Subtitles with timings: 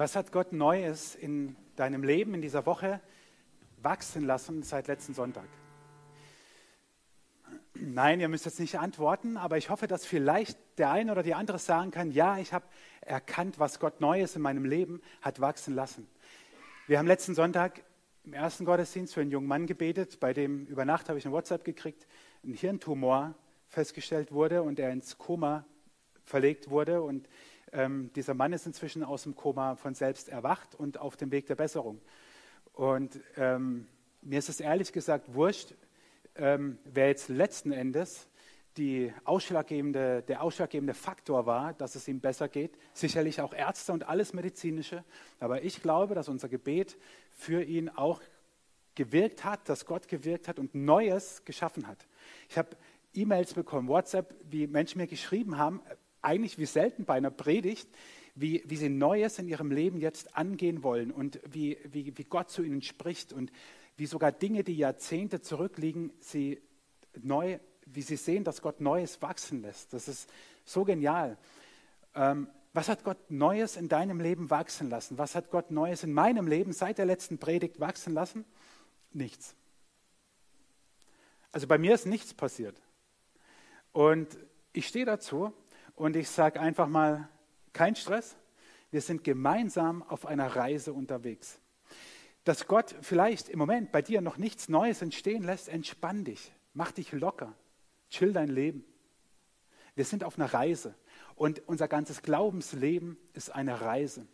[0.00, 3.02] Was hat Gott Neues in deinem Leben in dieser Woche
[3.82, 5.46] wachsen lassen seit letzten Sonntag?
[7.74, 11.34] Nein, ihr müsst jetzt nicht antworten, aber ich hoffe, dass vielleicht der eine oder die
[11.34, 12.64] andere sagen kann, ja, ich habe
[13.02, 16.08] erkannt, was Gott Neues in meinem Leben hat wachsen lassen.
[16.86, 17.84] Wir haben letzten Sonntag
[18.24, 21.32] im ersten Gottesdienst für einen jungen Mann gebetet, bei dem über Nacht habe ich ein
[21.32, 22.06] WhatsApp gekriegt,
[22.42, 23.34] ein Hirntumor
[23.68, 25.66] festgestellt wurde und er ins Koma
[26.24, 27.02] verlegt wurde.
[27.02, 27.28] Und
[27.72, 31.46] ähm, dieser Mann ist inzwischen aus dem Koma von selbst erwacht und auf dem Weg
[31.46, 32.00] der Besserung.
[32.72, 33.86] Und ähm,
[34.22, 35.74] mir ist es ehrlich gesagt wurscht,
[36.36, 38.28] ähm, wer jetzt letzten Endes
[38.76, 42.78] die ausschlaggebende, der ausschlaggebende Faktor war, dass es ihm besser geht.
[42.92, 45.04] Sicherlich auch Ärzte und alles Medizinische.
[45.40, 46.96] Aber ich glaube, dass unser Gebet
[47.30, 48.20] für ihn auch
[48.94, 52.06] gewirkt hat, dass Gott gewirkt hat und Neues geschaffen hat.
[52.48, 52.76] Ich habe
[53.12, 55.82] E-Mails bekommen, WhatsApp, wie Menschen mir geschrieben haben,
[56.22, 57.88] eigentlich wie selten bei einer Predigt,
[58.34, 62.50] wie, wie sie Neues in ihrem Leben jetzt angehen wollen und wie, wie, wie Gott
[62.50, 63.52] zu ihnen spricht und
[63.96, 66.60] wie sogar Dinge, die Jahrzehnte zurückliegen, sie
[67.20, 69.92] neu, wie sie sehen, dass Gott Neues wachsen lässt.
[69.92, 70.30] Das ist
[70.64, 71.36] so genial.
[72.14, 75.18] Ähm, was hat Gott Neues in deinem Leben wachsen lassen?
[75.18, 78.44] Was hat Gott Neues in meinem Leben seit der letzten Predigt wachsen lassen?
[79.12, 79.56] Nichts.
[81.52, 82.80] Also bei mir ist nichts passiert.
[83.92, 84.38] Und
[84.72, 85.52] ich stehe dazu
[85.94, 87.28] und ich sage einfach mal,
[87.72, 88.36] kein Stress.
[88.90, 91.60] Wir sind gemeinsam auf einer Reise unterwegs.
[92.44, 96.90] Dass Gott vielleicht im Moment bei dir noch nichts Neues entstehen lässt, entspann dich, mach
[96.90, 97.54] dich locker,
[98.08, 98.84] chill dein Leben.
[99.94, 100.94] Wir sind auf einer Reise
[101.34, 104.26] und unser ganzes Glaubensleben ist eine Reise.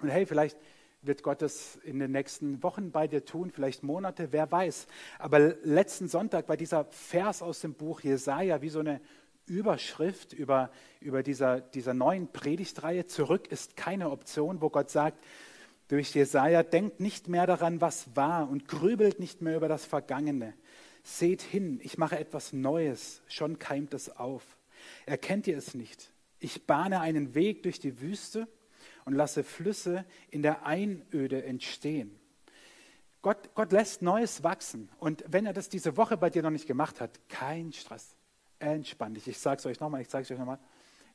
[0.00, 0.58] Und hey, vielleicht
[1.02, 4.86] wird Gott es in den nächsten Wochen bei dir tun, vielleicht Monate, wer weiß.
[5.18, 9.00] Aber letzten Sonntag bei dieser Vers aus dem Buch Jesaja, wie so eine
[9.50, 10.70] Überschrift über,
[11.00, 15.18] über dieser, dieser neuen Predigtreihe, zurück ist keine Option, wo Gott sagt,
[15.88, 20.54] durch Jesaja, denkt nicht mehr daran, was war und grübelt nicht mehr über das Vergangene.
[21.02, 24.56] Seht hin, ich mache etwas Neues, schon keimt es auf.
[25.04, 26.12] Erkennt ihr es nicht?
[26.38, 28.46] Ich bahne einen Weg durch die Wüste
[29.04, 32.20] und lasse Flüsse in der Einöde entstehen.
[33.20, 34.90] Gott, Gott lässt Neues wachsen.
[34.98, 38.16] Und wenn er das diese Woche bei dir noch nicht gemacht hat, kein Stress.
[38.60, 39.26] Entspann dich.
[39.26, 40.58] Ich sage es euch nochmal, ich sage es euch nochmal.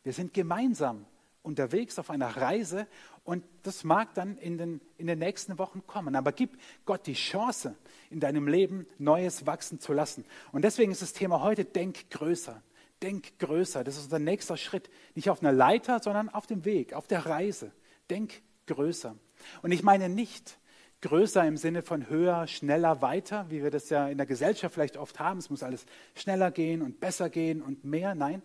[0.04, 1.06] Wir sind gemeinsam
[1.44, 2.88] unterwegs auf einer Reise
[3.24, 6.16] und das mag dann in den, in den nächsten Wochen kommen.
[6.16, 7.76] Aber gib Gott die Chance,
[8.10, 10.26] in deinem Leben Neues wachsen zu lassen.
[10.52, 12.62] Und deswegen ist das Thema heute, denk größer.
[13.02, 13.84] Denk größer.
[13.84, 14.90] Das ist unser nächster Schritt.
[15.14, 17.72] Nicht auf einer Leiter, sondern auf dem Weg, auf der Reise.
[18.10, 19.16] Denk größer.
[19.62, 20.58] Und ich meine nicht
[21.06, 24.98] größer im Sinne von höher, schneller, weiter, wie wir das ja in der Gesellschaft vielleicht
[24.98, 25.38] oft haben.
[25.38, 25.86] Es muss alles
[26.16, 28.16] schneller gehen und besser gehen und mehr.
[28.16, 28.42] Nein,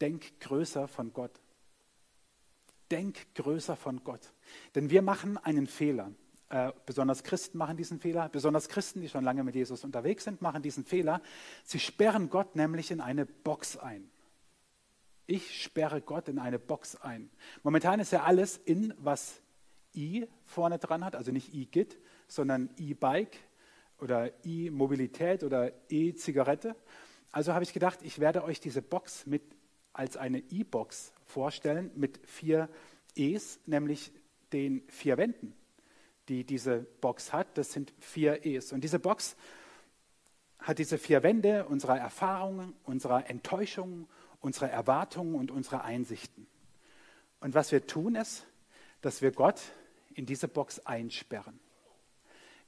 [0.00, 1.32] denk größer von Gott.
[2.92, 4.32] Denk größer von Gott.
[4.76, 6.12] Denn wir machen einen Fehler.
[6.50, 8.28] Äh, besonders Christen machen diesen Fehler.
[8.28, 11.20] Besonders Christen, die schon lange mit Jesus unterwegs sind, machen diesen Fehler.
[11.64, 14.08] Sie sperren Gott nämlich in eine Box ein.
[15.26, 17.28] Ich sperre Gott in eine Box ein.
[17.64, 19.42] Momentan ist ja alles in, was
[19.96, 21.98] I vorne dran hat, also nicht E-Git,
[22.28, 23.38] sondern E-Bike
[23.98, 26.76] oder E-Mobilität oder E-Zigarette.
[27.32, 29.42] Also habe ich gedacht, ich werde euch diese Box mit
[29.92, 32.68] als eine E-Box vorstellen mit vier
[33.14, 34.12] E's, nämlich
[34.52, 35.54] den vier Wänden,
[36.28, 37.56] die diese Box hat.
[37.56, 38.72] Das sind vier E's.
[38.72, 39.36] Und diese Box
[40.58, 44.06] hat diese vier Wände unserer Erfahrungen, unserer Enttäuschungen,
[44.40, 46.46] unserer Erwartungen und unserer Einsichten.
[47.40, 48.46] Und was wir tun ist,
[49.00, 49.60] dass wir Gott
[50.16, 51.60] in diese Box einsperren.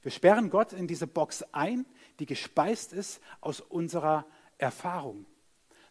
[0.01, 1.85] Wir sperren Gott in diese Box ein,
[2.19, 4.25] die gespeist ist aus unserer
[4.57, 5.25] Erfahrung.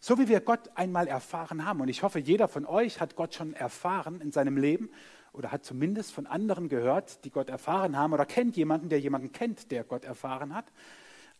[0.00, 1.80] So wie wir Gott einmal erfahren haben.
[1.80, 4.90] Und ich hoffe, jeder von euch hat Gott schon erfahren in seinem Leben
[5.32, 9.32] oder hat zumindest von anderen gehört, die Gott erfahren haben oder kennt jemanden, der jemanden
[9.32, 10.72] kennt, der Gott erfahren hat.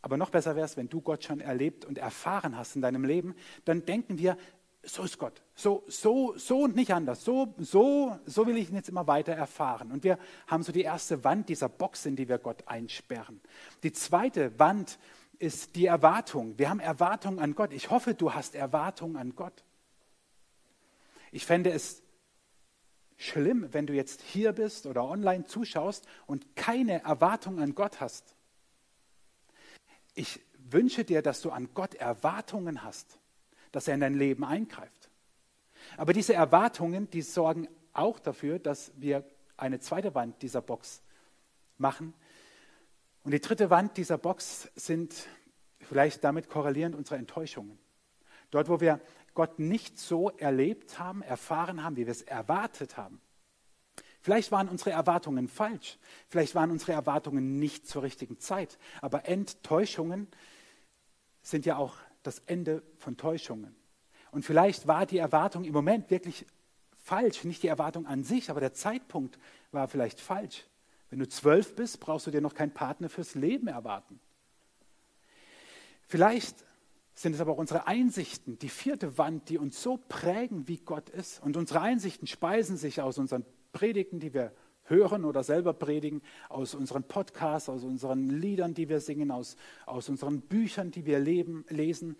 [0.03, 3.05] Aber noch besser wäre es, wenn du Gott schon erlebt und erfahren hast in deinem
[3.05, 4.37] Leben, dann denken wir,
[4.83, 5.43] so ist Gott.
[5.55, 7.25] So, so, so und nicht anders.
[7.25, 9.91] So, so, so will ich ihn jetzt immer weiter erfahren.
[9.91, 13.41] Und wir haben so die erste Wand dieser Box, in die wir Gott einsperren.
[13.82, 14.99] Die zweite Wand
[15.38, 16.58] ist die Erwartung.
[16.58, 17.73] Wir haben Erwartung an Gott.
[17.73, 19.64] Ich hoffe, du hast Erwartung an Gott.
[21.31, 22.02] Ich fände es
[23.17, 28.35] schlimm, wenn du jetzt hier bist oder online zuschaust und keine Erwartung an Gott hast.
[30.14, 33.18] Ich wünsche dir, dass du an Gott Erwartungen hast
[33.73, 35.11] dass er in dein Leben eingreift.
[35.97, 39.25] Aber diese Erwartungen, die sorgen auch dafür, dass wir
[39.56, 41.03] eine zweite Wand dieser Box
[41.79, 42.15] machen.
[43.25, 45.29] Und die dritte Wand dieser Box sind
[45.81, 47.79] vielleicht damit korrelierend unsere Enttäuschungen.
[48.50, 49.00] Dort, wo wir
[49.35, 53.21] Gott nicht so erlebt haben, erfahren haben, wie wir es erwartet haben,
[54.21, 55.99] Vielleicht waren unsere Erwartungen falsch.
[56.29, 58.79] Vielleicht waren unsere Erwartungen nicht zur richtigen Zeit.
[59.00, 60.29] Aber Enttäuschungen
[61.41, 63.75] sind ja auch das Ende von Täuschungen.
[64.31, 66.47] Und vielleicht war die Erwartung im Moment wirklich
[66.97, 67.44] falsch.
[67.44, 69.38] Nicht die Erwartung an sich, aber der Zeitpunkt
[69.73, 70.65] war vielleicht falsch.
[71.11, 74.20] Wenn du zwölf bist, brauchst du dir noch keinen Partner fürs Leben erwarten.
[76.06, 76.65] Vielleicht
[77.15, 81.11] sind es aber auch unsere Einsichten, die vierte Wand, die uns so prägen, wie Gott
[81.11, 81.43] ist.
[81.43, 84.53] Und unsere Einsichten speisen sich aus unseren Predigten, die wir
[84.88, 89.56] hören oder selber predigen, aus unseren Podcasts, aus unseren Liedern, die wir singen, aus,
[89.87, 92.17] aus unseren Büchern, die wir leben, lesen,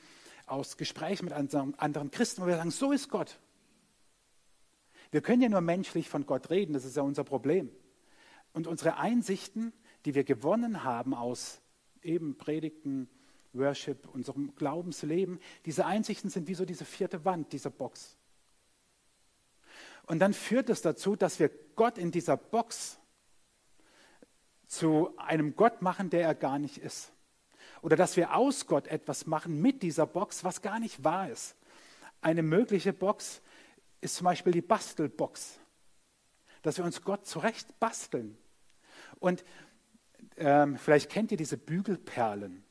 [0.47, 3.39] aus Gesprächen mit anderen Christen, wo wir sagen, so ist Gott.
[5.11, 7.71] Wir können ja nur menschlich von Gott reden, das ist ja unser Problem.
[8.53, 9.73] Und unsere Einsichten,
[10.05, 11.61] die wir gewonnen haben aus
[12.03, 13.09] eben Predigten,
[13.53, 18.17] Worship, unserem Glaubensleben, diese Einsichten sind wie so diese vierte Wand dieser Box.
[20.07, 22.99] Und dann führt es dazu, dass wir Gott in dieser Box
[24.67, 27.13] zu einem Gott machen, der er gar nicht ist.
[27.83, 31.55] Oder dass wir aus Gott etwas machen mit dieser Box, was gar nicht wahr ist.
[32.21, 33.41] Eine mögliche Box
[34.01, 35.61] ist zum Beispiel die Bastelbox,
[36.63, 38.37] dass wir uns Gott zurecht basteln.
[39.21, 39.45] Und
[40.37, 42.65] ähm, vielleicht kennt ihr diese Bügelperlen.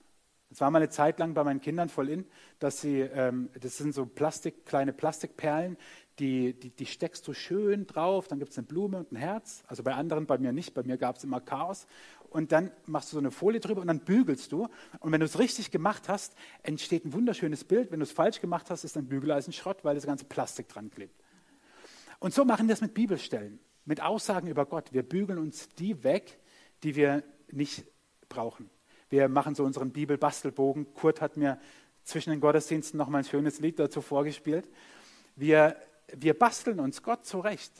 [0.50, 2.26] Es war mal eine Zeit lang bei meinen Kindern voll in,
[2.60, 5.78] dass sie, ähm, das sind so Plastik, kleine Plastikperlen,
[6.20, 9.64] die, die, die steckst du schön drauf, dann gibt es eine Blume und ein Herz.
[9.68, 11.86] Also bei anderen, bei mir nicht, bei mir gab es immer Chaos.
[12.30, 14.68] Und dann machst du so eine Folie drüber und dann bügelst du.
[15.00, 17.92] Und wenn du es richtig gemacht hast, entsteht ein wunderschönes Bild.
[17.92, 20.90] Wenn du es falsch gemacht hast, ist dein Bügeleisen Schrott, weil das ganze Plastik dran
[20.90, 21.24] klebt.
[22.20, 24.92] Und so machen wir es mit Bibelstellen, mit Aussagen über Gott.
[24.94, 26.40] Wir bügeln uns die weg,
[26.84, 27.86] die wir nicht
[28.28, 28.70] brauchen.
[29.10, 30.94] Wir machen so unseren Bibelbastelbogen.
[30.94, 31.60] Kurt hat mir
[32.04, 34.68] zwischen den Gottesdiensten noch mal ein schönes Lied dazu vorgespielt.
[35.36, 35.78] Wir,
[36.16, 37.72] wir basteln uns Gott zurecht.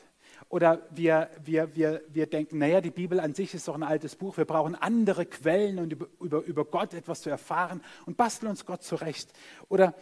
[0.50, 4.16] Oder wir, wir, wir, wir denken, naja, die Bibel an sich ist doch ein altes
[4.16, 8.50] Buch, wir brauchen andere Quellen, um über, über, über Gott etwas zu erfahren und basteln
[8.50, 9.34] uns Gott zurecht.
[9.68, 9.94] Oder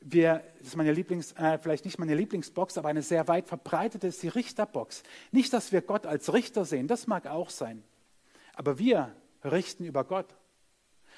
[0.00, 4.06] wir, das ist meine Lieblings, äh, vielleicht nicht meine Lieblingsbox, aber eine sehr weit verbreitete
[4.06, 5.02] ist die Richterbox.
[5.30, 7.82] Nicht, dass wir Gott als Richter sehen, das mag auch sein.
[8.54, 9.14] Aber wir
[9.44, 10.34] richten über Gott.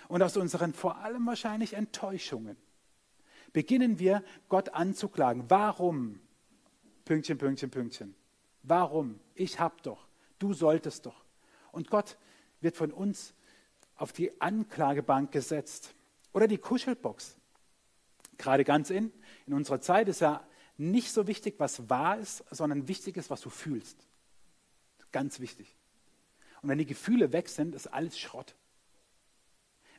[0.08, 2.56] Und aus unseren vor allem wahrscheinlich Enttäuschungen
[3.52, 5.44] beginnen wir Gott anzuklagen.
[5.48, 6.20] Warum?
[7.04, 8.14] Pünktchen, Pünktchen, Pünktchen.
[8.62, 9.18] Warum?
[9.34, 10.06] Ich hab doch.
[10.38, 11.24] Du solltest doch.
[11.72, 12.16] Und Gott
[12.60, 13.34] wird von uns
[13.96, 15.94] auf die Anklagebank gesetzt.
[16.32, 17.36] Oder die Kuschelbox.
[18.38, 19.12] Gerade ganz in,
[19.46, 20.46] in unserer Zeit ist ja
[20.76, 24.06] nicht so wichtig, was wahr ist, sondern wichtig ist, was du fühlst.
[25.12, 25.76] Ganz wichtig.
[26.62, 28.54] Und wenn die Gefühle weg sind, ist alles Schrott.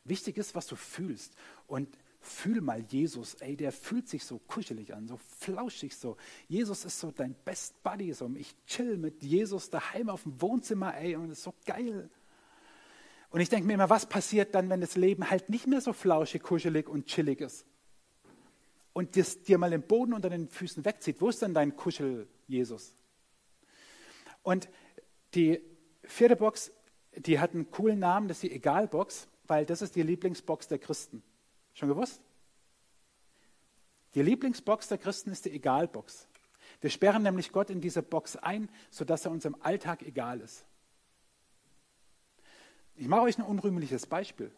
[0.04, 1.36] Wichtig ist, was du fühlst.
[1.68, 6.18] Und fühl mal Jesus, ey, der fühlt sich so kuschelig an, so flauschig so.
[6.48, 10.96] Jesus ist so dein Best Buddy, so ich chill mit Jesus daheim auf dem Wohnzimmer,
[10.98, 12.10] ey, und es ist so geil.
[13.30, 15.94] Und ich denke mir immer, was passiert dann, wenn das Leben halt nicht mehr so
[15.94, 17.66] flauschig, kuschelig und chillig ist?
[18.94, 21.20] Und das dir mal den Boden unter den Füßen wegzieht.
[21.20, 22.96] Wo ist denn dein Kuschel, Jesus?
[24.44, 24.70] Und
[25.34, 25.62] die
[26.04, 26.72] vierte Box,
[27.16, 30.80] die hat einen coolen Namen, das ist die Egalbox weil das ist die Lieblingsbox der
[30.80, 31.24] Christen.
[31.74, 32.22] Schon gewusst?
[34.16, 36.28] Die Lieblingsbox der Christen ist die Egalbox.
[36.82, 40.66] Wir sperren nämlich Gott in diese Box ein, sodass er uns im Alltag egal ist.
[42.96, 44.52] Ich mache euch ein unrühmliches Beispiel.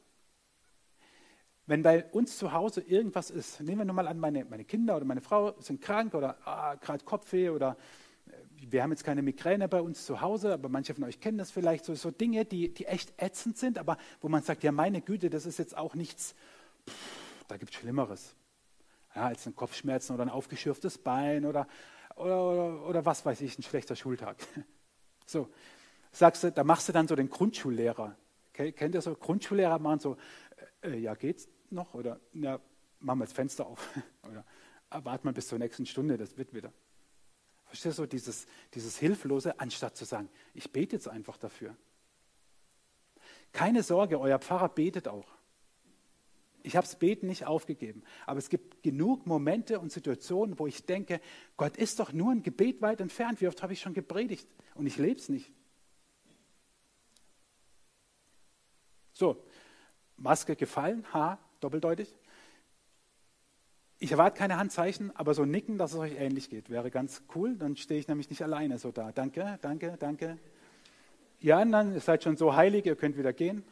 [1.67, 4.97] Wenn bei uns zu Hause irgendwas ist, nehmen wir nur mal an, meine, meine Kinder
[4.97, 7.77] oder meine Frau sind krank oder ah, gerade Kopfweh oder
[8.51, 11.51] wir haben jetzt keine Migräne bei uns zu Hause, aber manche von euch kennen das
[11.51, 15.01] vielleicht, so, so Dinge, die, die echt ätzend sind, aber wo man sagt, ja meine
[15.01, 16.35] Güte, das ist jetzt auch nichts,
[17.47, 18.35] da gibt es Schlimmeres.
[19.15, 21.67] Ja, als ein Kopfschmerzen oder ein aufgeschürftes Bein oder,
[22.15, 24.37] oder, oder, oder was weiß ich, ein schlechter Schultag.
[25.27, 25.49] So,
[26.11, 28.15] sagst du, da machst du dann so den Grundschullehrer.
[28.49, 29.15] Okay, kennt ihr so?
[29.15, 30.17] Grundschullehrer machen so,
[30.81, 31.95] äh, äh ja, geht's noch?
[31.95, 32.59] Oder, ja,
[32.99, 33.89] machen wir das Fenster auf.
[34.29, 34.45] oder,
[34.91, 36.71] ah, warte mal bis zur nächsten Stunde, das wird wieder.
[37.65, 41.75] Verstehst du, dieses, dieses Hilflose, anstatt zu sagen, ich bete jetzt einfach dafür.
[43.51, 45.34] Keine Sorge, euer Pfarrer betet auch.
[46.65, 48.03] Ich habe das Beten nicht aufgegeben.
[48.25, 51.21] Aber es gibt genug Momente und Situationen, wo ich denke,
[51.57, 53.39] Gott ist doch nur ein Gebet weit entfernt.
[53.39, 55.51] Wie oft habe ich schon gepredigt und ich lebe es nicht.
[59.13, 59.45] So,
[60.17, 62.15] Maske gefallen, ha, doppeldeutig.
[63.99, 67.55] Ich erwarte keine Handzeichen, aber so nicken, dass es euch ähnlich geht, wäre ganz cool.
[67.57, 69.11] Dann stehe ich nämlich nicht alleine so da.
[69.11, 70.39] Danke, danke, danke.
[71.39, 73.63] Ihr anderen, ihr seid schon so heilig, ihr könnt wieder gehen.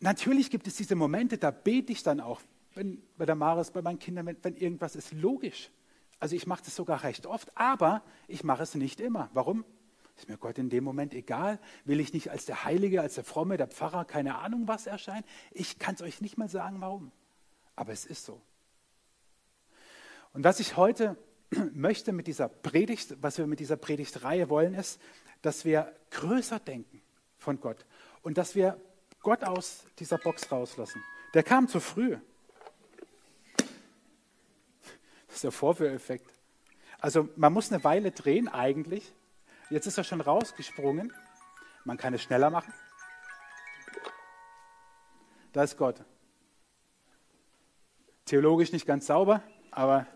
[0.00, 2.40] Natürlich gibt es diese Momente, da bete ich dann auch,
[2.74, 5.70] wenn, bei der Maris, bei meinen Kindern, wenn, wenn irgendwas ist, logisch.
[6.20, 9.30] Also ich mache das sogar recht oft, aber ich mache es nicht immer.
[9.32, 9.64] Warum?
[10.16, 11.60] Ist mir Gott in dem Moment egal?
[11.84, 15.24] Will ich nicht als der Heilige, als der Fromme, der Pfarrer, keine Ahnung was erscheinen?
[15.52, 17.12] Ich kann es euch nicht mal sagen, warum.
[17.76, 18.40] Aber es ist so.
[20.32, 21.16] Und was ich heute
[21.72, 25.00] möchte mit dieser Predigt, was wir mit dieser Predigtreihe wollen, ist,
[25.42, 27.00] dass wir größer denken
[27.36, 27.86] von Gott
[28.22, 28.80] und dass wir
[29.22, 31.02] Gott aus dieser Box rauslassen.
[31.34, 32.16] Der kam zu früh.
[35.26, 36.30] Das ist der Vorführeffekt.
[37.00, 39.12] Also man muss eine Weile drehen eigentlich.
[39.70, 41.12] Jetzt ist er schon rausgesprungen.
[41.84, 42.72] Man kann es schneller machen.
[45.52, 46.02] Da ist Gott.
[48.24, 50.06] Theologisch nicht ganz sauber, aber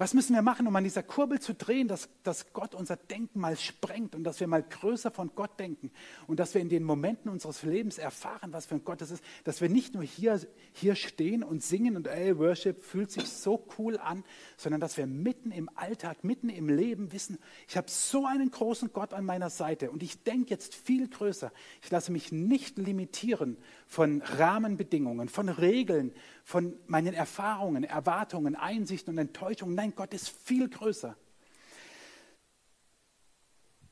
[0.00, 3.38] was müssen wir machen, um an dieser Kurbel zu drehen, dass, dass Gott unser Denken
[3.38, 5.90] mal sprengt und dass wir mal größer von Gott denken
[6.26, 9.22] und dass wir in den Momenten unseres Lebens erfahren, was für ein Gott es ist,
[9.44, 10.40] dass wir nicht nur hier,
[10.72, 14.24] hier stehen und singen und ey, Worship fühlt sich so cool an,
[14.56, 17.36] sondern dass wir mitten im Alltag, mitten im Leben wissen,
[17.68, 21.52] ich habe so einen großen Gott an meiner Seite und ich denke jetzt viel größer.
[21.82, 26.14] Ich lasse mich nicht limitieren von Rahmenbedingungen, von Regeln,
[26.50, 29.76] von meinen Erfahrungen, Erwartungen, Einsichten und Enttäuschungen.
[29.76, 31.16] Nein, Gott ist viel größer.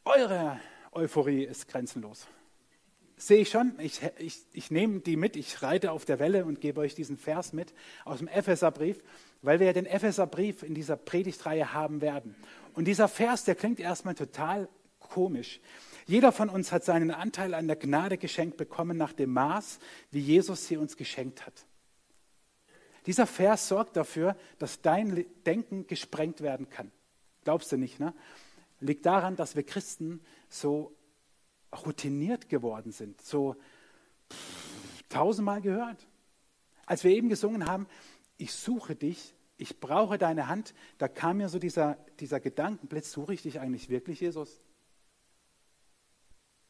[0.04, 0.58] Eure
[0.90, 2.26] Euphorie ist grenzenlos.
[3.16, 6.60] Sehe ich schon, ich, ich, ich nehme die mit, ich reite auf der Welle und
[6.60, 7.72] gebe euch diesen Vers mit
[8.04, 9.04] aus dem Epheserbrief,
[9.40, 12.34] weil wir ja den Epheserbrief in dieser Predigtreihe haben werden.
[12.74, 15.60] Und dieser Vers, der klingt erstmal total komisch.
[16.06, 19.78] Jeder von uns hat seinen Anteil an der Gnade geschenkt bekommen nach dem Maß,
[20.10, 21.67] wie Jesus sie uns geschenkt hat.
[23.08, 26.92] Dieser Vers sorgt dafür, dass dein Denken gesprengt werden kann.
[27.42, 28.12] Glaubst du nicht, ne?
[28.80, 30.94] Liegt daran, dass wir Christen so
[31.86, 33.56] routiniert geworden sind, so
[35.08, 36.06] tausendmal gehört.
[36.84, 37.86] Als wir eben gesungen haben,
[38.36, 43.32] ich suche dich, ich brauche deine Hand, da kam mir so dieser, dieser Gedankenblitz, suche
[43.32, 44.60] ich dich eigentlich wirklich, Jesus?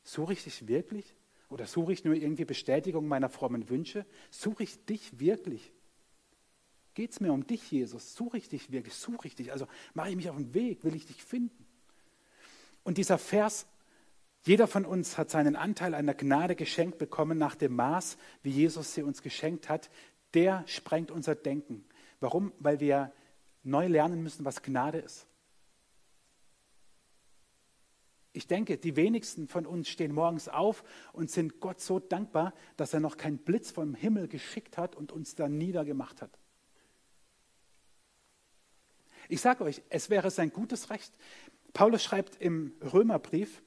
[0.04, 1.16] Suche ich dich wirklich?
[1.48, 4.06] Oder suche ich nur irgendwie Bestätigung meiner frommen Wünsche?
[4.30, 5.72] Suche ich dich wirklich?
[6.98, 8.16] Geht es mir um dich, Jesus?
[8.16, 8.92] Suche ich dich wirklich?
[8.92, 9.52] Suche ich dich?
[9.52, 10.82] Also mache ich mich auf den Weg?
[10.82, 11.64] Will ich dich finden?
[12.82, 13.68] Und dieser Vers,
[14.42, 18.50] jeder von uns hat seinen Anteil an der Gnade geschenkt bekommen nach dem Maß, wie
[18.50, 19.90] Jesus sie uns geschenkt hat.
[20.34, 21.84] Der sprengt unser Denken.
[22.18, 22.52] Warum?
[22.58, 23.12] Weil wir
[23.62, 25.28] neu lernen müssen, was Gnade ist.
[28.32, 32.92] Ich denke, die wenigsten von uns stehen morgens auf und sind Gott so dankbar, dass
[32.92, 36.37] er noch keinen Blitz vom Himmel geschickt hat und uns da niedergemacht hat.
[39.28, 41.12] Ich sage euch, es wäre sein gutes Recht.
[41.72, 43.62] Paulus schreibt im Römerbrief,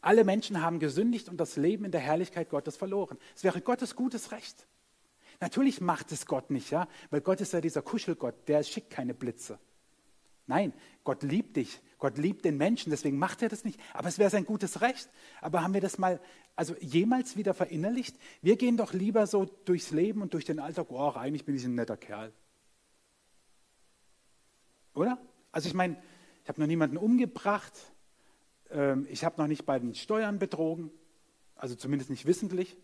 [0.00, 3.16] alle Menschen haben gesündigt und das Leben in der Herrlichkeit Gottes verloren.
[3.34, 4.66] Es wäre Gottes gutes Recht.
[5.40, 9.14] Natürlich macht es Gott nicht, ja, weil Gott ist ja dieser Kuschelgott, der schickt keine
[9.14, 9.58] Blitze.
[10.46, 13.80] Nein, Gott liebt dich, Gott liebt den Menschen, deswegen macht er das nicht.
[13.94, 15.08] Aber es wäre sein gutes Recht.
[15.40, 16.20] Aber haben wir das mal,
[16.54, 18.16] also jemals wieder verinnerlicht?
[18.42, 21.64] Wir gehen doch lieber so durchs Leben und durch den Alltag, oh, eigentlich bin ich
[21.64, 22.32] ein netter Kerl.
[24.94, 25.18] Oder?
[25.52, 25.96] Also ich meine,
[26.42, 27.72] ich habe noch niemanden umgebracht,
[28.70, 30.90] ähm, ich habe noch nicht bei den Steuern betrogen,
[31.56, 32.76] also zumindest nicht wissentlich.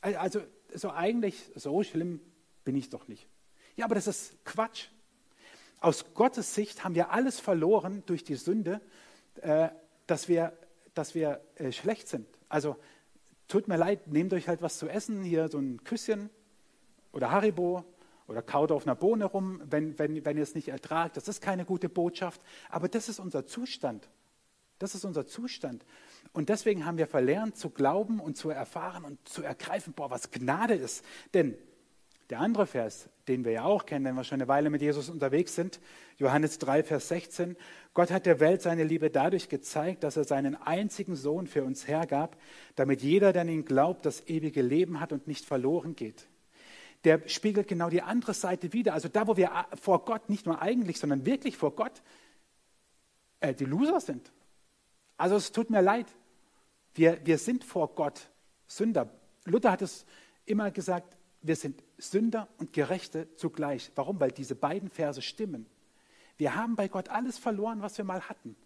[0.00, 0.40] Also
[0.74, 2.20] so eigentlich, so schlimm
[2.64, 3.28] bin ich doch nicht.
[3.76, 4.88] Ja, aber das ist Quatsch.
[5.80, 8.80] Aus Gottes Sicht haben wir alles verloren durch die Sünde,
[9.42, 9.68] äh,
[10.06, 10.56] dass wir,
[10.94, 12.26] dass wir äh, schlecht sind.
[12.48, 12.76] Also
[13.48, 16.30] tut mir leid, nehmt euch halt was zu essen, hier so ein Küsschen
[17.12, 17.84] oder Haribo
[18.30, 21.16] oder kaut auf einer Bohne rum, wenn, wenn, wenn ihr es nicht ertragt.
[21.16, 24.08] Das ist keine gute Botschaft, aber das ist unser Zustand.
[24.78, 25.84] Das ist unser Zustand.
[26.32, 30.30] Und deswegen haben wir verlernt zu glauben und zu erfahren und zu ergreifen, boah, was
[30.30, 31.04] Gnade ist.
[31.34, 31.56] Denn
[32.30, 35.10] der andere Vers, den wir ja auch kennen, wenn wir schon eine Weile mit Jesus
[35.10, 35.80] unterwegs sind,
[36.16, 37.56] Johannes 3, Vers 16,
[37.94, 41.88] Gott hat der Welt seine Liebe dadurch gezeigt, dass er seinen einzigen Sohn für uns
[41.88, 42.36] hergab,
[42.76, 46.29] damit jeder, der an ihn glaubt, das ewige Leben hat und nicht verloren geht
[47.04, 48.94] der spiegelt genau die andere Seite wider.
[48.94, 52.02] Also da, wo wir vor Gott nicht nur eigentlich, sondern wirklich vor Gott
[53.40, 54.30] äh, die Loser sind.
[55.16, 56.06] Also es tut mir leid.
[56.94, 58.28] Wir, wir sind vor Gott
[58.66, 59.10] Sünder.
[59.44, 60.04] Luther hat es
[60.44, 63.90] immer gesagt, wir sind Sünder und Gerechte zugleich.
[63.94, 64.20] Warum?
[64.20, 65.66] Weil diese beiden Verse stimmen.
[66.36, 68.56] Wir haben bei Gott alles verloren, was wir mal hatten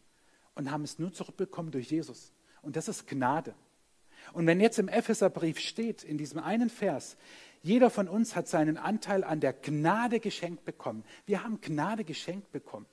[0.55, 2.33] und haben es nur zurückbekommen durch Jesus.
[2.63, 3.55] Und das ist Gnade.
[4.33, 7.17] Und wenn jetzt im Epheserbrief steht, in diesem einen Vers,
[7.65, 11.03] jeder von uns hat seinen Anteil an der Gnade geschenkt bekommen.
[11.25, 12.85] Wir haben Gnade geschenkt bekommen.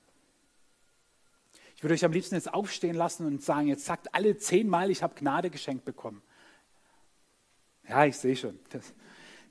[1.76, 5.02] Ich würde euch am liebsten jetzt aufstehen lassen und sagen, jetzt sagt alle zehnmal, ich
[5.02, 6.22] habe Gnade geschenkt bekommen.
[7.86, 8.58] Ja, ich sehe schon.
[8.70, 8.94] Das,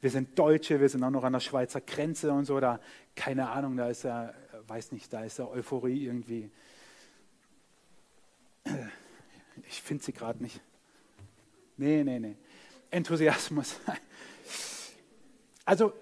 [0.01, 2.79] wir sind Deutsche, wir sind auch noch an der Schweizer Grenze und so, da,
[3.15, 4.33] keine Ahnung, da ist ja,
[4.65, 6.49] weiß nicht, da ist ja Euphorie irgendwie.
[9.67, 10.59] Ich finde sie gerade nicht.
[11.77, 12.35] Nee, nee, nee.
[12.89, 13.79] Enthusiasmus.
[15.71, 15.93] Also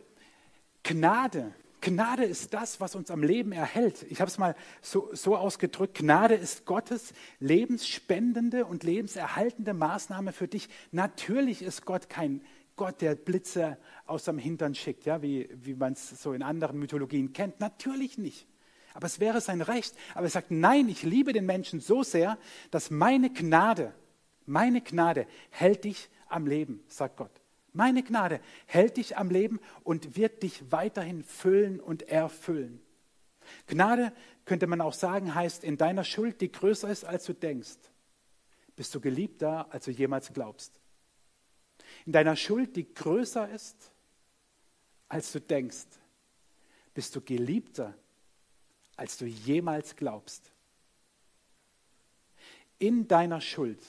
[0.82, 1.54] Gnade.
[1.80, 4.04] Gnade ist das, was uns am Leben erhält.
[4.10, 6.00] Ich habe es mal so, so, ausgedrückt.
[6.00, 10.70] Gnade ist Gottes lebensspendende und lebenserhaltende Maßnahme für dich.
[10.92, 12.42] Natürlich ist Gott kein
[12.78, 16.80] Gott, der Blitze aus dem Hintern schickt, ja, wie, wie man es so in anderen
[16.80, 17.60] Mythologien kennt.
[17.60, 18.48] Natürlich nicht.
[18.96, 19.94] Aber es wäre sein Recht.
[20.16, 22.40] Aber er sagt, nein, ich liebe den Menschen so sehr,
[22.72, 23.94] dass meine Gnade,
[24.48, 27.40] meine Gnade hält dich am Leben, sagt Gott.
[27.80, 32.82] Meine Gnade hält dich am Leben und wird dich weiterhin füllen und erfüllen.
[33.68, 34.12] Gnade,
[34.44, 37.78] könnte man auch sagen, heißt in deiner Schuld, die größer ist, als du denkst,
[38.76, 40.74] bist du geliebter, als du jemals glaubst.
[42.06, 43.94] In deiner Schuld, die größer ist,
[45.08, 45.88] als du denkst,
[46.94, 47.94] bist du geliebter,
[48.98, 50.52] als du jemals glaubst.
[52.78, 53.80] In deiner Schuld,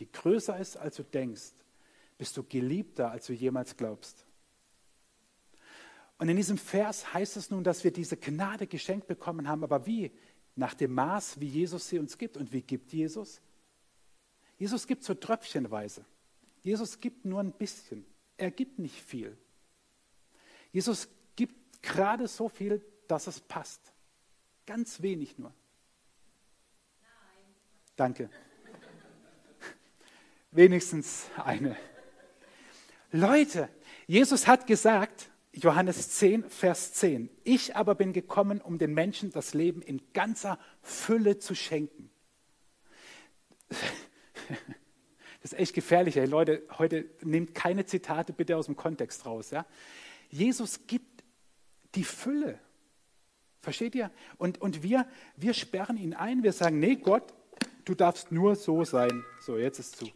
[0.00, 1.52] die größer ist, als du denkst,
[2.18, 4.26] bist du geliebter, als du jemals glaubst.
[6.18, 9.86] Und in diesem Vers heißt es nun, dass wir diese Gnade geschenkt bekommen haben, aber
[9.86, 10.12] wie?
[10.56, 12.36] Nach dem Maß, wie Jesus sie uns gibt.
[12.36, 13.40] Und wie gibt Jesus?
[14.56, 16.04] Jesus gibt so tröpfchenweise.
[16.62, 18.06] Jesus gibt nur ein bisschen.
[18.36, 19.36] Er gibt nicht viel.
[20.72, 23.92] Jesus gibt gerade so viel, dass es passt.
[24.64, 25.52] Ganz wenig nur.
[27.02, 27.54] Nein.
[27.96, 28.30] Danke.
[30.52, 31.76] Wenigstens eine.
[33.14, 33.68] Leute,
[34.08, 39.54] Jesus hat gesagt, Johannes 10, Vers 10, ich aber bin gekommen, um den Menschen das
[39.54, 42.10] Leben in ganzer Fülle zu schenken.
[45.40, 46.24] Das ist echt gefährlich, ey.
[46.24, 46.62] Leute.
[46.78, 49.50] Heute nehmt keine Zitate bitte aus dem Kontext raus.
[49.50, 49.66] Ja?
[50.30, 51.22] Jesus gibt
[51.94, 52.58] die Fülle.
[53.60, 54.10] Versteht ihr?
[54.38, 55.06] Und, und wir,
[55.36, 56.44] wir sperren ihn ein.
[56.44, 57.34] Wir sagen, nee, Gott,
[57.84, 59.22] du darfst nur so sein.
[59.42, 60.08] So, jetzt ist zu.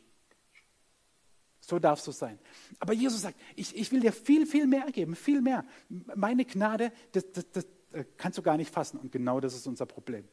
[1.69, 2.39] So darfst du sein.
[2.79, 5.67] Aber Jesus sagt, ich, ich will dir viel, viel mehr geben, viel mehr.
[5.91, 8.99] Meine Gnade, das, das, das äh, kannst du gar nicht fassen.
[8.99, 10.27] Und genau das ist unser Problem.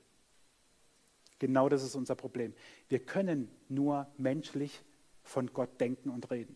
[1.39, 2.53] Genau das ist unser Problem.
[2.87, 4.81] Wir können nur menschlich
[5.23, 6.55] von Gott denken und reden.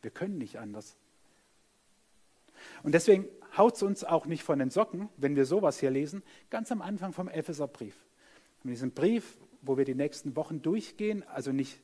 [0.00, 0.96] Wir können nicht anders.
[2.82, 3.26] Und deswegen
[3.58, 6.80] haut es uns auch nicht von den Socken, wenn wir sowas hier lesen, ganz am
[6.80, 8.06] Anfang vom Epheserbrief.
[8.64, 11.78] In diesem Brief, wo wir die nächsten Wochen durchgehen, also nicht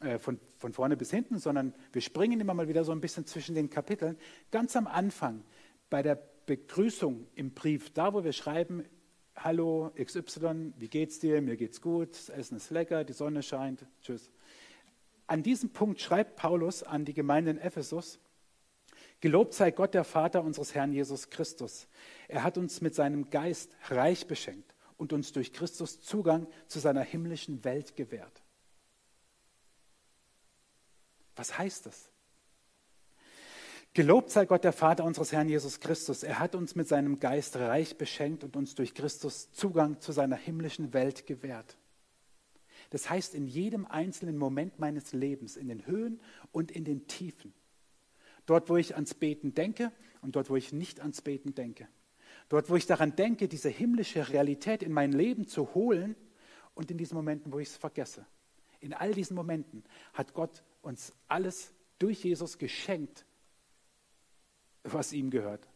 [0.00, 3.26] äh, von, von vorne bis hinten, sondern wir springen immer mal wieder so ein bisschen
[3.26, 4.18] zwischen den Kapiteln.
[4.50, 5.44] Ganz am Anfang,
[5.90, 8.84] bei der Begrüßung im Brief, da wo wir schreiben,
[9.36, 11.42] Hallo XY, wie geht's dir?
[11.42, 14.30] Mir geht's gut, das Essen ist lecker, die Sonne scheint, tschüss.
[15.26, 18.20] An diesem Punkt schreibt Paulus an die Gemeinde in Ephesus,
[19.20, 21.88] Gelobt sei Gott, der Vater unseres Herrn Jesus Christus.
[22.28, 27.02] Er hat uns mit seinem Geist reich beschenkt und uns durch Christus Zugang zu seiner
[27.02, 28.43] himmlischen Welt gewährt.
[31.36, 32.10] Was heißt das?
[33.94, 36.24] Gelobt sei Gott, der Vater unseres Herrn Jesus Christus.
[36.24, 40.34] Er hat uns mit seinem Geist reich beschenkt und uns durch Christus Zugang zu seiner
[40.34, 41.76] himmlischen Welt gewährt.
[42.90, 46.20] Das heißt, in jedem einzelnen Moment meines Lebens, in den Höhen
[46.50, 47.54] und in den Tiefen,
[48.46, 49.92] dort, wo ich ans Beten denke
[50.22, 51.88] und dort, wo ich nicht ans Beten denke,
[52.48, 56.16] dort, wo ich daran denke, diese himmlische Realität in mein Leben zu holen
[56.74, 58.26] und in diesen Momenten, wo ich es vergesse.
[58.80, 63.24] In all diesen Momenten hat Gott uns alles durch Jesus geschenkt,
[64.82, 65.66] was ihm gehört.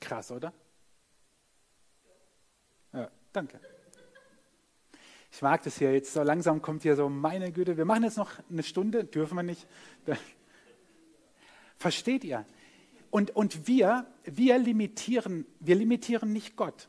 [0.00, 0.52] Krass, oder?
[2.92, 3.60] Ja, danke.
[5.30, 6.14] Ich mag das hier jetzt.
[6.14, 9.42] So langsam kommt hier so, meine Güte, wir machen jetzt noch eine Stunde, dürfen wir
[9.42, 9.66] nicht.
[11.76, 12.46] Versteht ihr?
[13.10, 16.88] Und, und wir, wir limitieren, wir limitieren nicht Gott.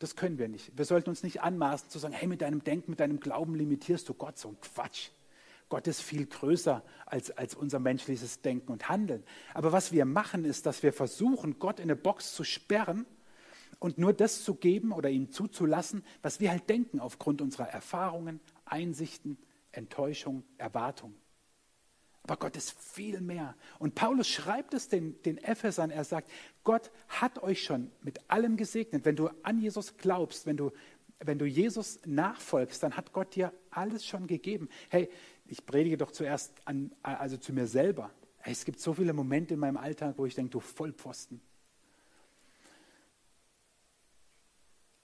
[0.00, 0.76] Das können wir nicht.
[0.76, 4.08] Wir sollten uns nicht anmaßen zu sagen, hey, mit deinem Denken, mit deinem Glauben limitierst
[4.08, 4.38] du Gott.
[4.38, 5.10] So ein Quatsch.
[5.68, 9.22] Gott ist viel größer als, als unser menschliches Denken und Handeln.
[9.52, 13.04] Aber was wir machen, ist, dass wir versuchen, Gott in eine Box zu sperren
[13.78, 18.40] und nur das zu geben oder ihm zuzulassen, was wir halt denken aufgrund unserer Erfahrungen,
[18.64, 19.36] Einsichten,
[19.70, 21.14] Enttäuschung, Erwartungen.
[22.22, 23.56] Aber Gott ist viel mehr.
[23.78, 26.30] Und Paulus schreibt es den, den Ephesern, er sagt,
[26.64, 29.04] Gott hat euch schon mit allem gesegnet.
[29.04, 30.70] Wenn du an Jesus glaubst, wenn du,
[31.18, 34.68] wenn du Jesus nachfolgst, dann hat Gott dir alles schon gegeben.
[34.90, 35.10] Hey,
[35.46, 38.12] ich predige doch zuerst an, also zu mir selber.
[38.38, 41.40] Hey, es gibt so viele Momente in meinem Alltag, wo ich denke, du Vollpfosten.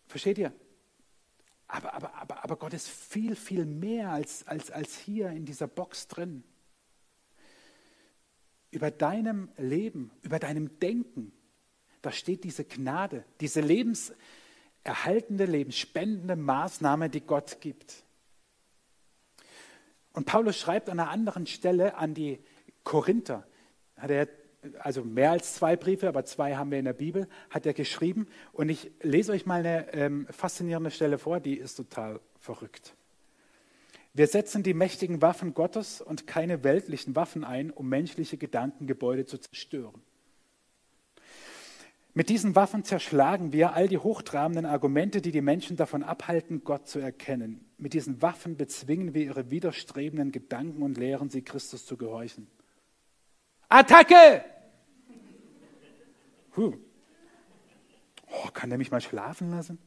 [0.06, 0.52] Versteht ihr?
[1.68, 5.66] Aber, aber, aber, aber Gott ist viel, viel mehr als, als, als hier in dieser
[5.66, 6.44] Box drin.
[8.76, 11.32] Über deinem Leben, über deinem Denken,
[12.02, 18.04] da steht diese Gnade, diese lebenserhaltende, lebensspendende Maßnahme, die Gott gibt.
[20.12, 22.38] Und Paulus schreibt an einer anderen Stelle an die
[22.84, 23.46] Korinther,
[23.96, 24.28] hat er
[24.80, 28.26] also mehr als zwei Briefe, aber zwei haben wir in der Bibel, hat er geschrieben.
[28.52, 32.94] Und ich lese euch mal eine ähm, faszinierende Stelle vor, die ist total verrückt.
[34.16, 39.36] Wir setzen die mächtigen Waffen Gottes und keine weltlichen Waffen ein, um menschliche Gedankengebäude zu
[39.36, 40.00] zerstören.
[42.14, 46.88] Mit diesen Waffen zerschlagen wir all die hochtrabenden Argumente, die die Menschen davon abhalten, Gott
[46.88, 47.68] zu erkennen.
[47.76, 52.46] Mit diesen Waffen bezwingen wir ihre widerstrebenden Gedanken und lehren sie, Christus zu gehorchen.
[53.68, 54.42] Attacke!
[56.56, 56.72] Huh.
[58.30, 59.78] Oh, kann der mich mal schlafen lassen?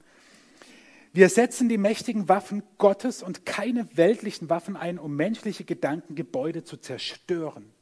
[1.11, 6.77] Wir setzen die mächtigen Waffen Gottes und keine weltlichen Waffen ein, um menschliche Gedankengebäude zu
[6.77, 7.73] zerstören.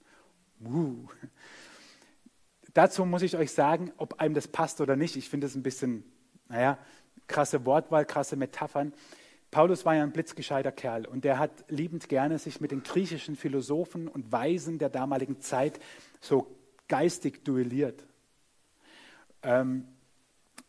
[0.64, 1.08] Uh.
[2.74, 5.18] Dazu muss ich euch sagen, ob einem das passt oder nicht.
[5.18, 6.04] Ich finde es ein bisschen,
[6.48, 6.78] naja,
[7.28, 8.94] krasse Wortwahl, krasse Metaphern.
[9.52, 13.36] Paulus war ja ein blitzgescheiter Kerl und der hat liebend gerne sich mit den griechischen
[13.36, 15.80] Philosophen und Weisen der damaligen Zeit
[16.22, 16.56] so
[16.88, 18.06] geistig duelliert.
[19.44, 19.88] Ähm,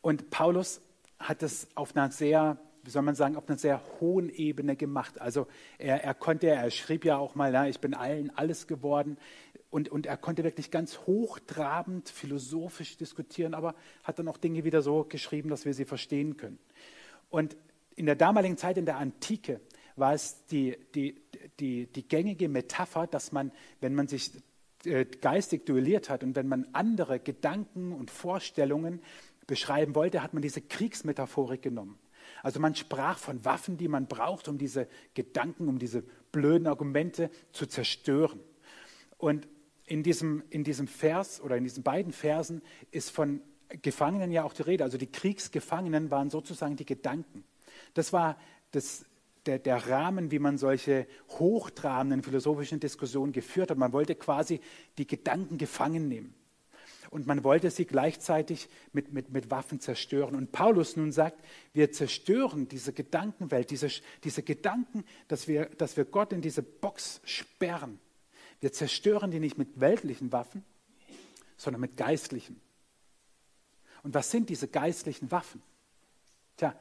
[0.01, 0.81] und Paulus
[1.19, 5.21] hat das auf einer sehr, wie soll man sagen, auf einer sehr hohen Ebene gemacht.
[5.21, 5.47] Also
[5.79, 9.19] er, er konnte, er schrieb ja auch mal, ja, ich bin allen alles geworden.
[9.71, 14.81] Und, und er konnte wirklich ganz hochtrabend, philosophisch diskutieren, aber hat dann auch Dinge wieder
[14.81, 16.59] so geschrieben, dass wir sie verstehen können.
[17.29, 17.57] Und
[17.97, 19.61] in der damaligen Zeit, in der Antike,
[19.97, 21.21] war es die, die,
[21.61, 24.31] die, die gängige Metapher, dass man, wenn man sich
[24.85, 29.03] äh, geistig duelliert hat und wenn man andere Gedanken und Vorstellungen
[29.49, 31.99] beschreiben wollte, hat man diese Kriegsmetaphorik genommen.
[32.45, 37.31] Also man sprach von Waffen, die man braucht, um diese Gedanken, um diese blöden Argumente
[37.51, 38.39] zu zerstören.
[39.17, 39.49] Und
[39.87, 43.41] in diesem, in diesem Vers oder in diesen beiden Versen ist von
[43.83, 44.85] Gefangenen ja auch die Rede.
[44.85, 47.45] Also die Kriegsgefangenen waren sozusagen die Gedanken.
[47.95, 48.39] Das war
[48.71, 49.05] das,
[49.47, 53.79] der, der Rahmen, wie man solche hochtrabenden philosophischen Diskussionen geführt hat.
[53.79, 54.61] Man wollte quasi
[54.99, 56.35] die Gedanken gefangen nehmen.
[57.11, 60.35] Und man wollte sie gleichzeitig mit, mit, mit Waffen zerstören.
[60.35, 61.43] Und Paulus nun sagt,
[61.73, 63.89] wir zerstören diese Gedankenwelt, diese,
[64.25, 67.99] diese Gedanken, dass wir, dass wir Gott in diese Box sperren.
[68.61, 70.65] Wir zerstören die nicht mit weltlichen Waffen,
[71.57, 72.61] sondern mit geistlichen.
[74.03, 75.63] Und was sind diese geistlichen Waffen?
[76.57, 76.75] Tja,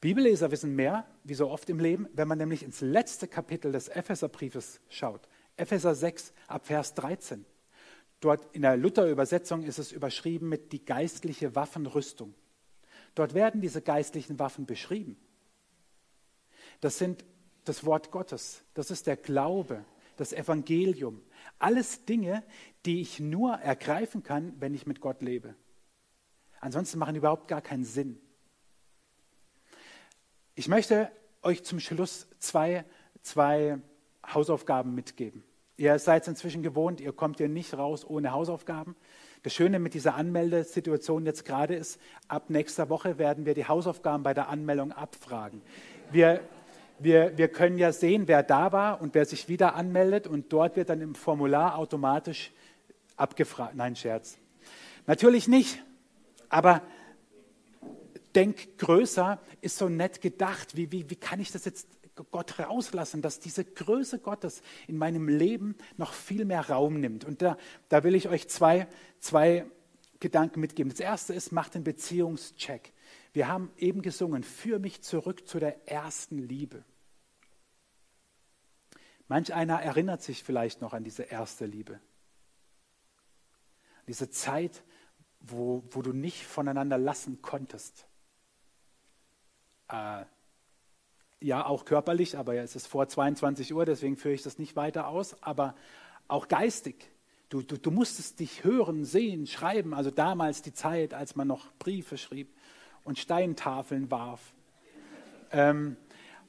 [0.00, 3.88] Bibelleser wissen mehr, wie so oft im Leben, wenn man nämlich ins letzte Kapitel des
[3.88, 5.28] Epheserbriefes schaut.
[5.56, 7.44] Epheser 6 ab Vers 13.
[8.20, 12.34] Dort in der Luther-Übersetzung ist es überschrieben mit die geistliche Waffenrüstung.
[13.14, 15.16] Dort werden diese geistlichen Waffen beschrieben.
[16.80, 17.24] Das sind
[17.64, 19.84] das Wort Gottes, das ist der Glaube,
[20.16, 21.22] das Evangelium.
[21.58, 22.42] Alles Dinge,
[22.84, 25.54] die ich nur ergreifen kann, wenn ich mit Gott lebe.
[26.60, 28.20] Ansonsten machen die überhaupt gar keinen Sinn.
[30.54, 31.10] Ich möchte
[31.42, 32.84] euch zum Schluss zwei,
[33.22, 33.78] zwei
[34.26, 35.42] Hausaufgaben mitgeben.
[35.80, 38.94] Ihr seid es inzwischen gewohnt, ihr kommt hier nicht raus ohne Hausaufgaben.
[39.42, 44.22] Das Schöne mit dieser Anmeldesituation jetzt gerade ist, ab nächster Woche werden wir die Hausaufgaben
[44.22, 45.62] bei der Anmeldung abfragen.
[46.12, 46.42] Wir,
[46.98, 50.76] wir, wir können ja sehen, wer da war und wer sich wieder anmeldet und dort
[50.76, 52.52] wird dann im Formular automatisch
[53.16, 53.74] abgefragt.
[53.74, 54.36] Nein, Scherz.
[55.06, 55.82] Natürlich nicht,
[56.50, 56.82] aber
[58.34, 60.76] denk größer ist so nett gedacht.
[60.76, 61.88] Wie, wie, wie kann ich das jetzt
[62.24, 67.24] Gott rauslassen, dass diese Größe Gottes in meinem Leben noch viel mehr Raum nimmt?
[67.24, 67.56] Und da,
[67.88, 69.66] da will ich euch zwei, zwei
[70.18, 70.90] Gedanken mitgeben.
[70.90, 72.92] Das erste ist, macht den Beziehungscheck.
[73.32, 76.84] Wir haben eben gesungen, führ mich zurück zu der ersten Liebe.
[79.28, 82.00] Manch einer erinnert sich vielleicht noch an diese erste Liebe.
[84.08, 84.82] Diese Zeit,
[85.38, 88.06] wo, wo du nicht voneinander lassen konntest
[89.90, 90.24] äh,
[91.40, 95.08] ja, auch körperlich, aber es ist vor 22 Uhr, deswegen führe ich das nicht weiter
[95.08, 95.74] aus, aber
[96.28, 97.10] auch geistig.
[97.48, 101.66] Du, du, du musstest dich hören, sehen, schreiben, also damals die Zeit, als man noch
[101.78, 102.48] Briefe schrieb
[103.04, 104.40] und Steintafeln warf.
[105.50, 105.96] Ähm,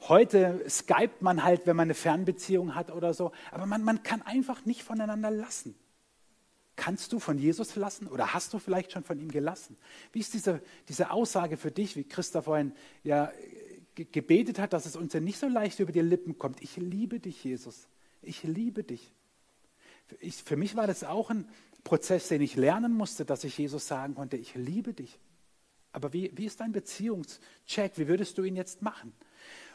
[0.08, 4.22] heute skypt man halt, wenn man eine Fernbeziehung hat oder so, aber man, man kann
[4.22, 5.74] einfach nicht voneinander lassen.
[6.76, 9.76] Kannst du von Jesus lassen oder hast du vielleicht schon von ihm gelassen?
[10.12, 13.30] Wie ist diese, diese Aussage für dich, wie Christa vorhin ja
[13.94, 16.62] gebetet hat, dass es uns ja nicht so leicht über die Lippen kommt?
[16.62, 17.88] Ich liebe dich, Jesus.
[18.22, 19.12] Ich liebe dich.
[20.20, 21.48] Ich, für mich war das auch ein
[21.84, 25.18] Prozess, den ich lernen musste, dass ich Jesus sagen konnte, ich liebe dich.
[25.92, 27.92] Aber wie, wie ist dein Beziehungscheck?
[27.96, 29.12] Wie würdest du ihn jetzt machen?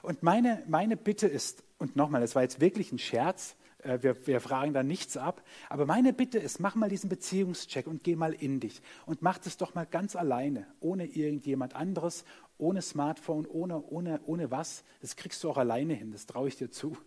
[0.02, 3.56] Und meine, meine Bitte ist, und nochmal, das war jetzt wirklich ein Scherz,
[3.88, 7.88] äh, wir, wir fragen da nichts ab, aber meine Bitte ist, mach mal diesen Beziehungscheck
[7.88, 12.26] und geh mal in dich und mach das doch mal ganz alleine, ohne irgendjemand anderes,
[12.58, 14.84] ohne Smartphone, ohne, ohne, ohne was.
[15.02, 16.98] Das kriegst du auch alleine hin, das traue ich dir zu.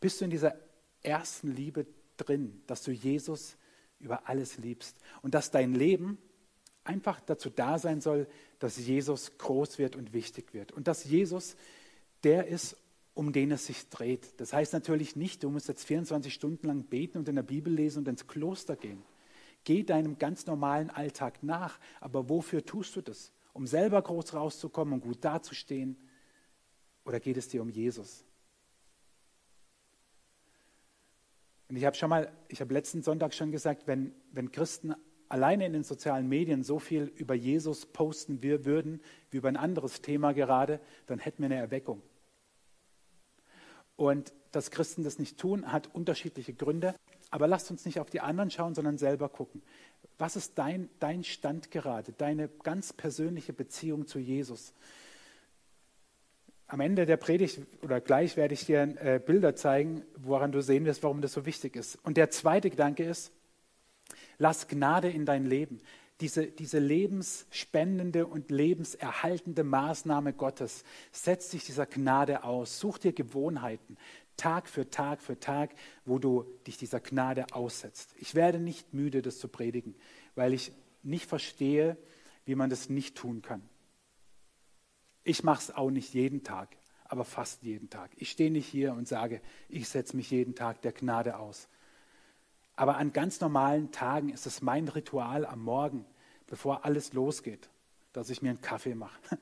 [0.00, 0.54] Bist du in dieser
[1.02, 3.56] ersten Liebe drin, dass du Jesus
[3.98, 6.18] über alles liebst und dass dein Leben
[6.84, 8.26] einfach dazu da sein soll,
[8.58, 11.56] dass Jesus groß wird und wichtig wird und dass Jesus
[12.22, 12.76] der ist,
[13.14, 14.38] um den es sich dreht.
[14.40, 17.72] Das heißt natürlich nicht, du musst jetzt 24 Stunden lang beten und in der Bibel
[17.72, 19.02] lesen und ins Kloster gehen.
[19.62, 23.32] Geh deinem ganz normalen Alltag nach, aber wofür tust du das?
[23.52, 25.96] Um selber groß rauszukommen und gut dazustehen?
[27.04, 28.24] Oder geht es dir um Jesus?
[31.68, 34.94] Und ich habe schon mal, ich habe letzten Sonntag schon gesagt, wenn, wenn Christen
[35.28, 39.00] alleine in den sozialen Medien so viel über Jesus posten wir würden,
[39.30, 42.02] wie über ein anderes Thema gerade, dann hätten wir eine Erweckung.
[43.96, 46.94] Und dass Christen das nicht tun, hat unterschiedliche Gründe.
[47.30, 49.62] Aber lasst uns nicht auf die anderen schauen, sondern selber gucken.
[50.18, 54.72] Was ist dein, dein Stand gerade, deine ganz persönliche Beziehung zu Jesus?
[56.66, 60.84] Am Ende der Predigt oder gleich werde ich dir äh, Bilder zeigen, woran du sehen
[60.84, 61.96] wirst, warum das so wichtig ist.
[62.04, 63.32] Und der zweite Gedanke ist,
[64.38, 65.80] lass Gnade in dein Leben.
[66.20, 72.78] Diese, diese lebensspendende und lebenserhaltende Maßnahme Gottes, setz dich dieser Gnade aus.
[72.78, 73.96] Such dir Gewohnheiten,
[74.36, 75.74] Tag für Tag für Tag,
[76.04, 78.14] wo du dich dieser Gnade aussetzt.
[78.18, 79.94] Ich werde nicht müde, das zu predigen,
[80.34, 80.72] weil ich
[81.02, 81.96] nicht verstehe,
[82.44, 83.62] wie man das nicht tun kann.
[85.22, 88.10] Ich mache es auch nicht jeden Tag, aber fast jeden Tag.
[88.16, 91.68] Ich stehe nicht hier und sage, ich setze mich jeden Tag der Gnade aus.
[92.76, 96.04] Aber an ganz normalen Tagen ist es mein Ritual am Morgen,
[96.46, 97.68] bevor alles losgeht,
[98.12, 99.20] dass ich mir einen Kaffee mache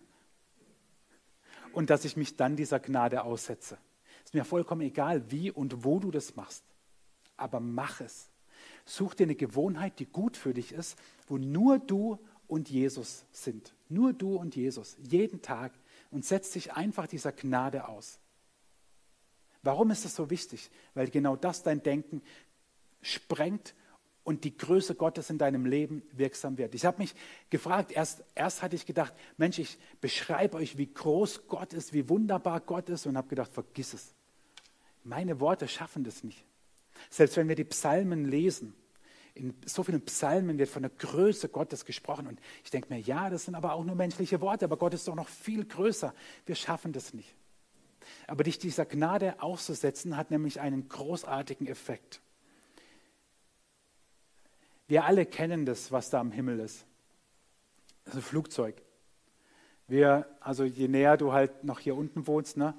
[1.72, 3.78] und dass ich mich dann dieser Gnade aussetze.
[4.24, 6.64] Ist mir vollkommen egal, wie und wo du das machst,
[7.36, 8.28] aber mach es.
[8.84, 13.74] Such dir eine Gewohnheit, die gut für dich ist, wo nur du und Jesus sind.
[13.88, 15.72] Nur du und Jesus, jeden Tag.
[16.10, 18.18] Und setz dich einfach dieser Gnade aus.
[19.62, 20.70] Warum ist das so wichtig?
[20.94, 22.20] Weil genau das dein Denken
[23.02, 23.74] sprengt
[24.24, 26.74] und die Größe Gottes in deinem Leben wirksam wird.
[26.74, 27.14] Ich habe mich
[27.50, 32.08] gefragt, erst, erst hatte ich gedacht, Mensch, ich beschreibe euch, wie groß Gott ist, wie
[32.08, 34.14] wunderbar Gott ist und habe gedacht, vergiss es.
[35.04, 36.44] Meine Worte schaffen das nicht.
[37.10, 38.74] Selbst wenn wir die Psalmen lesen,
[39.34, 42.26] in so vielen Psalmen wird von der Größe Gottes gesprochen.
[42.26, 45.08] Und ich denke mir, ja, das sind aber auch nur menschliche Worte, aber Gott ist
[45.08, 46.14] doch noch viel größer.
[46.44, 47.34] Wir schaffen das nicht.
[48.26, 52.20] Aber dich dieser Gnade auszusetzen, hat nämlich einen großartigen Effekt.
[54.92, 56.84] Wir alle kennen das, was da am Himmel ist.
[58.04, 58.82] Das ist ein Flugzeug.
[59.88, 62.74] Wir, also je näher du halt noch hier unten wohnst, ne,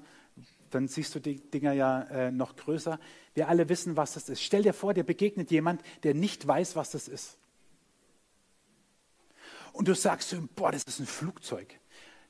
[0.70, 3.00] dann siehst du die Dinger ja äh, noch größer.
[3.34, 4.44] Wir alle wissen, was das ist.
[4.44, 7.36] Stell dir vor, dir begegnet jemand, der nicht weiß, was das ist.
[9.72, 11.80] Und du sagst ihm, boah, das ist ein Flugzeug.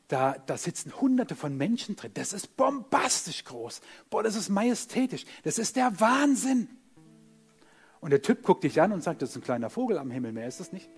[0.08, 2.12] Da, da sitzen hunderte von Menschen drin.
[2.14, 3.82] Das ist bombastisch groß.
[4.08, 5.26] Boah, das ist majestätisch.
[5.42, 6.70] Das ist der Wahnsinn.
[8.04, 10.30] Und der Typ guckt dich an und sagt, das ist ein kleiner Vogel am Himmel,
[10.30, 10.90] mehr ist das nicht.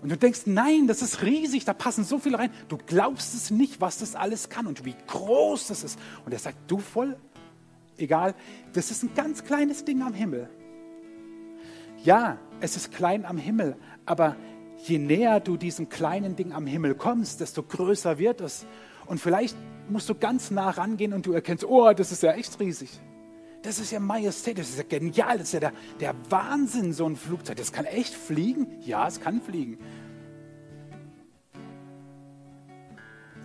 [0.00, 2.50] Und du denkst, nein, das ist riesig, da passen so viele rein.
[2.68, 5.98] Du glaubst es nicht, was das alles kann und wie groß das ist.
[6.24, 7.18] Und er sagt, du voll,
[7.98, 8.34] egal,
[8.72, 10.48] das ist ein ganz kleines Ding am Himmel.
[12.02, 14.34] Ja, es ist klein am Himmel, aber
[14.78, 18.64] je näher du diesem kleinen Ding am Himmel kommst, desto größer wird es.
[19.04, 19.58] Und vielleicht
[19.90, 22.98] musst du ganz nah rangehen und du erkennst, oh, das ist ja echt riesig.
[23.62, 27.06] Das ist ja Majestät, das ist ja genial, das ist ja der, der Wahnsinn, so
[27.06, 27.56] ein Flugzeug.
[27.56, 28.68] Das kann echt fliegen?
[28.80, 29.78] Ja, es kann fliegen.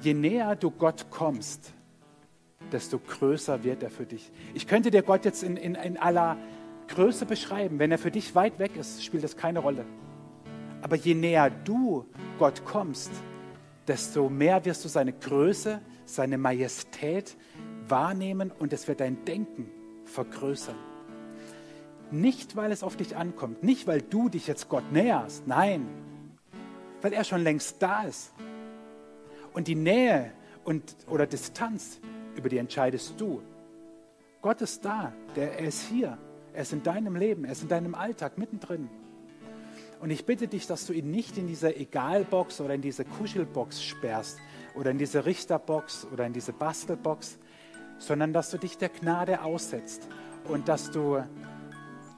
[0.02, 1.74] Je näher du Gott kommst,
[2.72, 4.32] desto größer wird er für dich.
[4.54, 6.38] Ich könnte dir Gott jetzt in, in, in aller
[6.90, 7.80] Größe beschreiben.
[7.80, 9.86] Wenn er für dich weit weg ist, spielt das keine Rolle.
[10.82, 12.06] Aber je näher du
[12.38, 13.12] Gott kommst,
[13.88, 17.36] desto mehr wirst du seine Größe, seine Majestät
[17.88, 19.72] wahrnehmen und es wird dein Denken
[20.14, 20.76] vergrößern.
[22.12, 25.88] Nicht, weil es auf dich ankommt, nicht, weil du dich jetzt Gott näherst, nein,
[27.02, 28.32] weil er schon längst da ist.
[29.54, 30.32] Und die Nähe
[30.64, 32.00] und, oder Distanz,
[32.36, 33.42] über die entscheidest du.
[34.42, 36.18] Gott ist da, der, er ist hier,
[36.54, 38.90] er ist in deinem Leben, er ist in deinem Alltag mittendrin.
[40.00, 43.82] Und ich bitte dich, dass du ihn nicht in diese Egalbox oder in diese Kuschelbox
[43.82, 44.38] sperrst
[44.76, 47.38] oder in diese Richterbox oder in diese Bastelbox,
[48.04, 50.08] sondern dass du dich der Gnade aussetzt
[50.46, 51.24] und dass du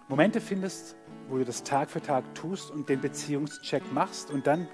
[0.08, 0.96] Momente findest,
[1.30, 4.68] wo du das Tag für Tag tust und den Beziehungscheck machst und dann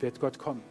[0.00, 0.62] wird Gott kommen.